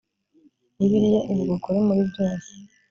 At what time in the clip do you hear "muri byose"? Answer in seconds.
1.87-2.51